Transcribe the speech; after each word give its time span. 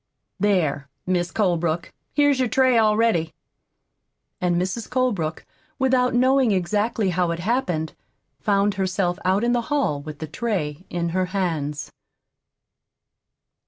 There, 0.39 0.89
Mis' 1.05 1.31
Colebrook, 1.31 1.93
here's 2.15 2.39
your 2.39 2.47
tray 2.49 2.75
all 2.75 2.97
ready." 2.97 3.35
And 4.41 4.59
Mrs. 4.59 4.89
Colebrook, 4.89 5.45
without 5.77 6.15
knowing 6.15 6.51
exactly 6.51 7.11
how 7.11 7.29
it 7.29 7.37
happened, 7.37 7.93
found 8.39 8.73
herself 8.81 9.19
out 9.23 9.43
in 9.43 9.51
the 9.53 9.61
hall 9.69 10.01
with 10.01 10.17
the 10.17 10.25
tray 10.25 10.85
in 10.89 11.09
her 11.09 11.25
hands. 11.37 11.91